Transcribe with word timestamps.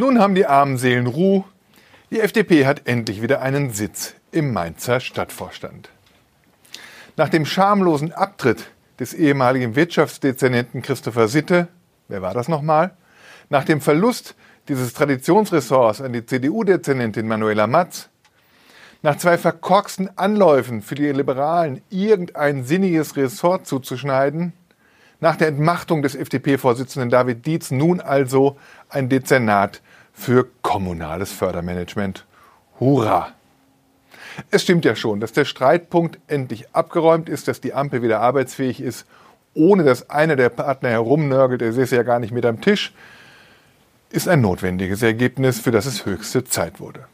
Nun 0.00 0.18
haben 0.18 0.34
die 0.34 0.46
armen 0.46 0.78
Seelen 0.78 1.06
Ruhe. 1.06 1.44
Die 2.10 2.20
FDP 2.20 2.64
hat 2.64 2.88
endlich 2.88 3.20
wieder 3.20 3.42
einen 3.42 3.70
Sitz 3.70 4.14
im 4.32 4.50
Mainzer 4.50 4.98
Stadtvorstand. 4.98 5.90
Nach 7.18 7.28
dem 7.28 7.44
schamlosen 7.44 8.10
Abtritt 8.10 8.70
des 8.98 9.12
ehemaligen 9.12 9.76
Wirtschaftsdezernenten 9.76 10.80
Christopher 10.80 11.28
Sitte, 11.28 11.68
wer 12.08 12.22
war 12.22 12.32
das 12.32 12.48
nochmal? 12.48 12.92
Nach 13.50 13.64
dem 13.64 13.82
Verlust 13.82 14.36
dieses 14.68 14.94
Traditionsressorts 14.94 16.00
an 16.00 16.14
die 16.14 16.24
CDU-Dezernentin 16.24 17.28
Manuela 17.28 17.66
Matz, 17.66 18.08
nach 19.02 19.18
zwei 19.18 19.36
verkorksten 19.36 20.16
Anläufen 20.16 20.80
für 20.80 20.94
die 20.94 21.12
Liberalen 21.12 21.82
irgendein 21.90 22.64
sinniges 22.64 23.18
Ressort 23.18 23.66
zuzuschneiden, 23.66 24.54
nach 25.20 25.36
der 25.36 25.48
Entmachtung 25.48 26.02
des 26.02 26.14
FDP-Vorsitzenden 26.14 27.10
David 27.10 27.46
Dietz 27.46 27.70
nun 27.70 28.00
also 28.00 28.56
ein 28.88 29.08
Dezernat 29.08 29.82
für 30.12 30.46
kommunales 30.62 31.32
Fördermanagement. 31.32 32.26
Hurra! 32.78 33.32
Es 34.50 34.62
stimmt 34.62 34.84
ja 34.84 34.96
schon, 34.96 35.20
dass 35.20 35.32
der 35.32 35.44
Streitpunkt 35.44 36.18
endlich 36.26 36.74
abgeräumt 36.74 37.28
ist, 37.28 37.48
dass 37.48 37.60
die 37.60 37.74
Ampel 37.74 38.02
wieder 38.02 38.20
arbeitsfähig 38.20 38.80
ist, 38.80 39.06
ohne 39.54 39.82
dass 39.82 40.08
einer 40.08 40.36
der 40.36 40.48
Partner 40.48 40.90
herumnörgelt, 40.90 41.62
er 41.62 41.72
säße 41.72 41.96
ja 41.96 42.02
gar 42.02 42.20
nicht 42.20 42.32
mit 42.32 42.46
am 42.46 42.60
Tisch, 42.60 42.94
ist 44.10 44.28
ein 44.28 44.40
notwendiges 44.40 45.02
Ergebnis, 45.02 45.60
für 45.60 45.70
das 45.70 45.86
es 45.86 46.06
höchste 46.06 46.44
Zeit 46.44 46.80
wurde. 46.80 47.06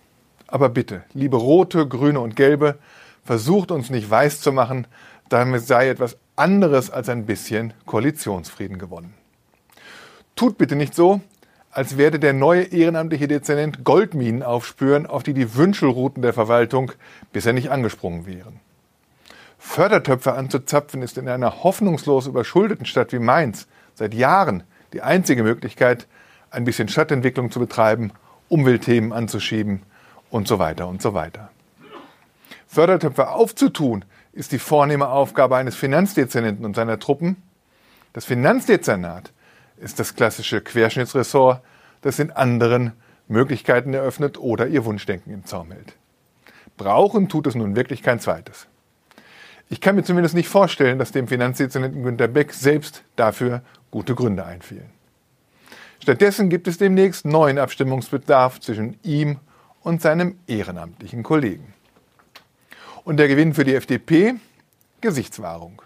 Aber 0.47 0.69
bitte, 0.69 1.02
liebe 1.12 1.36
Rote, 1.36 1.86
Grüne 1.86 2.20
und 2.20 2.36
Gelbe, 2.36 2.78
versucht 3.25 3.70
uns 3.70 3.91
nicht 3.91 4.09
weiß 4.09 4.41
zu 4.41 4.52
machen, 4.52 4.86
damit 5.28 5.66
sei 5.66 5.88
etwas 5.88 6.16
anderes 6.37 6.91
als 6.91 7.09
ein 7.09 7.27
bisschen 7.27 7.73
Koalitionsfrieden 7.87 8.79
gewonnen. 8.79 9.15
Tut 10.37 10.59
bitte 10.59 10.77
nicht 10.77 10.95
so, 10.95 11.21
als 11.71 11.97
werde 11.99 12.19
der 12.19 12.33
neue 12.33 12.62
ehrenamtliche 12.62 13.29
Dezernent 13.29 13.85
Goldminen 13.85 14.43
aufspüren, 14.43 15.07
auf 15.07 15.23
die 15.23 15.35
die 15.35 15.57
Wünschelrouten 15.57 16.23
der 16.23 16.33
Verwaltung 16.33 16.93
bisher 17.33 17.53
nicht 17.53 17.70
angesprungen 17.70 18.27
wären. 18.27 18.61
Fördertöpfe 19.59 20.34
anzuzapfen 20.34 21.03
ist 21.03 21.19
in 21.19 21.28
einer 21.28 21.65
hoffnungslos 21.65 22.27
überschuldeten 22.27 22.87
Stadt 22.87 23.12
wie 23.12 23.19
Mainz 23.19 23.67
seit 23.95 24.15
Jahren 24.15 24.62
die 24.93 25.03
einzige 25.03 25.43
Möglichkeit, 25.43 26.06
ein 26.50 26.65
bisschen 26.65 26.89
Stadtentwicklung 26.89 27.50
zu 27.50 27.61
betreiben, 27.61 28.12
Umweltthemen 28.48 29.12
anzuschieben 29.12 29.83
und 30.31 30.48
so 30.48 30.59
weiter 30.59 30.87
und 30.89 31.03
so 31.03 31.15
weiter. 31.15 31.50
Fördertöpfe 32.67 33.28
aufzutun 33.28 34.05
ist 34.37 34.53
die 34.53 34.59
vornehme 34.59 35.09
Aufgabe 35.09 35.56
eines 35.56 35.75
Finanzdezernenten 35.75 36.65
und 36.65 36.77
seiner 36.77 36.98
Truppen. 36.98 37.42
Das 38.12 38.27
Finanzdezernat 38.27 39.33
ist 39.78 39.98
das 39.98 40.15
klassische 40.15 40.61
Querschnittsressort, 40.61 41.62
das 42.03 42.19
in 42.19 42.31
anderen 42.31 42.93
Möglichkeiten 43.28 43.95
eröffnet 43.95 44.39
oder 44.39 44.67
ihr 44.67 44.84
Wunschdenken 44.84 45.33
im 45.33 45.45
Zaum 45.47 45.73
hält. 45.73 45.95
Brauchen 46.77 47.28
tut 47.28 47.47
es 47.47 47.55
nun 47.55 47.77
wirklich 47.77 48.03
kein 48.03 48.20
zweites. 48.20 48.67
Ich 49.70 49.81
kann 49.81 49.97
mir 49.97 50.05
zumindest 50.05 50.34
nicht 50.34 50.48
vorstellen, 50.48 50.98
dass 50.98 51.12
dem 51.12 51.27
Finanzdezernenten 51.27 52.03
Günter 52.03 52.28
Beck 52.28 52.53
selbst 52.53 53.03
dafür 53.17 53.62
gute 53.91 54.15
Gründe 54.15 54.45
einfielen. 54.45 54.91
Stattdessen 56.00 56.50
gibt 56.50 56.69
es 56.69 56.77
demnächst 56.77 57.25
neuen 57.25 57.59
Abstimmungsbedarf 57.59 58.61
zwischen 58.61 58.98
ihm 59.03 59.39
und 59.81 60.03
seinem 60.03 60.39
ehrenamtlichen 60.47 61.23
Kollegen. 61.23 61.73
Und 63.07 63.19
der 63.19 63.29
Gewinn 63.29 63.55
für 63.55 63.62
die 63.62 63.77
FDP? 63.77 64.35
Gesichtswahrung. 65.01 65.81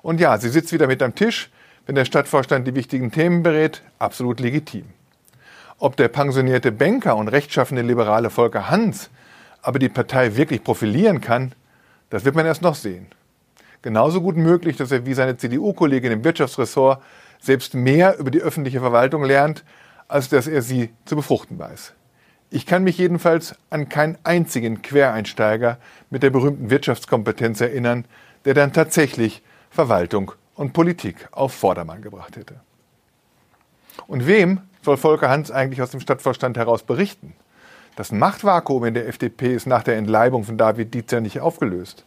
Und 0.00 0.18
ja, 0.18 0.38
sie 0.38 0.48
sitzt 0.48 0.72
wieder 0.72 0.86
mit 0.86 1.02
am 1.02 1.14
Tisch, 1.14 1.50
wenn 1.84 1.94
der 1.94 2.06
Stadtvorstand 2.06 2.66
die 2.66 2.74
wichtigen 2.74 3.12
Themen 3.12 3.42
berät, 3.42 3.82
absolut 3.98 4.40
legitim. 4.40 4.86
Ob 5.76 5.94
der 5.98 6.08
pensionierte 6.08 6.72
Banker 6.72 7.16
und 7.16 7.28
rechtschaffende 7.28 7.82
liberale 7.82 8.30
Volker 8.30 8.70
Hans 8.70 9.10
aber 9.60 9.78
die 9.78 9.90
Partei 9.90 10.34
wirklich 10.34 10.64
profilieren 10.64 11.20
kann, 11.20 11.52
das 12.08 12.24
wird 12.24 12.34
man 12.34 12.46
erst 12.46 12.62
noch 12.62 12.76
sehen. 12.76 13.08
Genauso 13.82 14.22
gut 14.22 14.38
möglich, 14.38 14.78
dass 14.78 14.90
er 14.90 15.04
wie 15.04 15.12
seine 15.12 15.36
CDU-Kollegin 15.36 16.12
im 16.12 16.24
Wirtschaftsressort 16.24 17.02
selbst 17.40 17.74
mehr 17.74 18.16
über 18.18 18.30
die 18.30 18.40
öffentliche 18.40 18.80
Verwaltung 18.80 19.22
lernt, 19.22 19.64
als 20.08 20.30
dass 20.30 20.46
er 20.46 20.62
sie 20.62 20.94
zu 21.04 21.14
befruchten 21.14 21.58
weiß. 21.58 21.92
Ich 22.54 22.66
kann 22.66 22.84
mich 22.84 22.98
jedenfalls 22.98 23.54
an 23.70 23.88
keinen 23.88 24.18
einzigen 24.24 24.82
Quereinsteiger 24.82 25.78
mit 26.10 26.22
der 26.22 26.28
berühmten 26.28 26.68
Wirtschaftskompetenz 26.68 27.62
erinnern, 27.62 28.04
der 28.44 28.52
dann 28.52 28.74
tatsächlich 28.74 29.42
Verwaltung 29.70 30.32
und 30.54 30.74
Politik 30.74 31.28
auf 31.30 31.54
Vordermann 31.54 32.02
gebracht 32.02 32.36
hätte. 32.36 32.56
Und 34.06 34.26
wem 34.26 34.60
soll 34.82 34.98
Volker 34.98 35.30
Hans 35.30 35.50
eigentlich 35.50 35.80
aus 35.80 35.92
dem 35.92 36.00
Stadtvorstand 36.00 36.58
heraus 36.58 36.82
berichten? 36.82 37.32
Das 37.96 38.12
Machtvakuum 38.12 38.84
in 38.84 38.92
der 38.92 39.08
FDP 39.08 39.54
ist 39.54 39.66
nach 39.66 39.82
der 39.82 39.96
Entleibung 39.96 40.44
von 40.44 40.58
David 40.58 40.92
Dietzer 40.92 41.22
nicht 41.22 41.40
aufgelöst. 41.40 42.04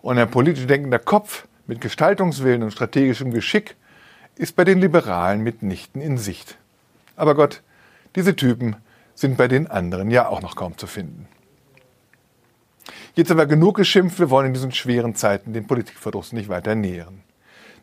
Und 0.00 0.16
ein 0.18 0.30
politisch 0.30 0.66
denkender 0.66 1.00
Kopf 1.00 1.46
mit 1.66 1.82
Gestaltungswillen 1.82 2.62
und 2.62 2.70
strategischem 2.70 3.30
Geschick 3.30 3.76
ist 4.36 4.56
bei 4.56 4.64
den 4.64 4.80
Liberalen 4.80 5.42
mitnichten 5.42 6.00
in 6.00 6.16
Sicht. 6.16 6.56
Aber 7.14 7.34
Gott, 7.34 7.62
diese 8.14 8.36
Typen 8.36 8.76
sind 9.16 9.36
bei 9.36 9.48
den 9.48 9.66
anderen 9.66 10.10
ja 10.12 10.28
auch 10.28 10.42
noch 10.42 10.54
kaum 10.54 10.78
zu 10.78 10.86
finden. 10.86 11.26
Jetzt 13.14 13.30
aber 13.30 13.46
genug 13.46 13.76
geschimpft, 13.76 14.20
wir 14.20 14.30
wollen 14.30 14.48
in 14.48 14.54
diesen 14.54 14.72
schweren 14.72 15.14
Zeiten 15.14 15.52
den 15.52 15.66
Politikverdruss 15.66 16.32
nicht 16.32 16.48
weiter 16.48 16.74
nähren. 16.74 17.22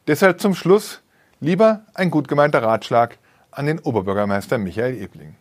Deshalb 0.08 0.40
zum 0.40 0.54
Schluss 0.54 1.02
lieber 1.40 1.82
ein 1.96 2.12
gut 2.12 2.28
gemeinter 2.28 2.62
Ratschlag 2.62 3.18
an 3.52 3.66
den 3.66 3.80
Oberbürgermeister 3.80 4.58
Michael 4.60 5.02
Ebling. 5.02 5.36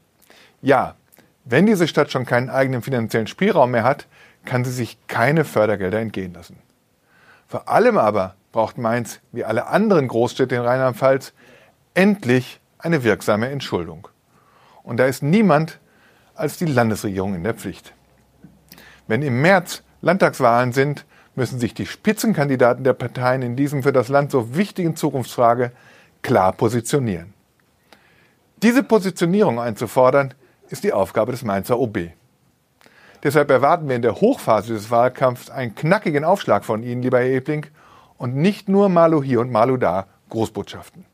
Ja, 0.62 0.97
wenn 1.44 1.66
diese 1.66 1.86
Stadt 1.86 2.10
schon 2.10 2.24
keinen 2.24 2.48
eigenen 2.48 2.82
finanziellen 2.82 3.26
Spielraum 3.26 3.72
mehr 3.72 3.84
hat, 3.84 4.06
kann 4.44 4.64
sie 4.64 4.72
sich 4.72 4.97
keine 5.09 5.44
Fördergelder 5.44 6.00
entgehen 6.00 6.32
lassen. 6.32 6.56
Vor 7.47 7.69
allem 7.69 7.98
aber 7.98 8.34
braucht 8.50 8.78
Mainz, 8.78 9.20
wie 9.30 9.44
alle 9.44 9.66
anderen 9.66 10.09
Großstädte 10.09 10.54
in 10.54 10.62
Rheinland-Pfalz, 10.62 11.32
endlich 11.94 12.60
eine 12.78 13.04
wirksame 13.04 13.50
Entschuldung. 13.50 14.09
Und 14.82 14.97
da 14.97 15.06
ist 15.06 15.22
niemand 15.22 15.78
als 16.34 16.59
die 16.59 16.66
Landesregierung 16.66 17.34
in 17.34 17.44
der 17.44 17.54
Pflicht. 17.54 17.93
Wenn 19.06 19.22
im 19.22 19.41
März 19.41 19.82
Landtagswahlen 20.00 20.72
sind, 20.72 21.06
müssen 21.34 21.59
sich 21.59 21.75
die 21.75 21.87
Spitzenkandidaten 21.87 22.84
der 22.84 22.93
Parteien 22.93 23.43
in 23.43 23.56
diesem 23.56 23.82
für 23.82 23.93
das 23.93 24.09
Land 24.09 24.31
so 24.31 24.54
wichtigen 24.54 24.97
Zukunftsfrage 24.97 25.72
klar 26.22 26.53
positionieren. 26.53 27.34
Diese 28.62 28.82
Positionierung 28.82 29.59
einzufordern, 29.59 30.34
ist 30.69 30.84
die 30.84 30.92
Aufgabe 30.92 31.32
des 31.32 31.44
Mainzer 31.44 31.78
OB. 31.78 31.98
Deshalb 33.22 33.50
erwarten 33.50 33.88
wir 33.88 33.97
in 33.97 34.03
der 34.03 34.21
Hochphase 34.21 34.72
des 34.72 34.91
Wahlkampfs 34.91 35.50
einen 35.50 35.75
knackigen 35.75 36.25
Aufschlag 36.25 36.65
von 36.65 36.82
Ihnen, 36.82 37.03
lieber 37.03 37.19
Herr 37.19 37.26
Ebling, 37.26 37.66
und 38.16 38.37
nicht 38.37 38.69
nur 38.69 38.88
Malu 38.88 39.22
hier 39.22 39.41
und 39.41 39.53
Malu 39.53 39.76
da 39.76 40.06
Großbotschaften. 40.31 41.04